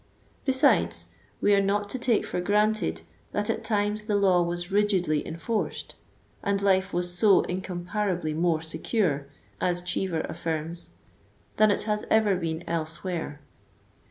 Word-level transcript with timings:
Besides, 0.45 1.09
we 1.41 1.53
are 1.53 1.61
not 1.61 1.87
to 1.91 1.99
take 1.99 2.25
for 2.25 2.41
granted 2.41 3.03
that 3.33 3.51
at 3.51 3.63
times 3.63 4.05
the 4.05 4.15
law 4.15 4.41
was 4.41 4.71
rigidly 4.71 5.23
en 5.23 5.37
forced, 5.37 5.93
and 6.41 6.59
life 6.59 6.91
was 6.91 7.13
so 7.15 7.41
incomparably 7.43 8.33
more 8.33 8.63
secure— 8.63 9.27
as 9.61 9.83
Cheever 9.83 10.21
affirms— 10.21 10.89
than 11.57 11.69
it 11.69 11.83
has 11.83 12.03
ever 12.09 12.35
been 12.35 12.63
elsewhere. 12.67 13.41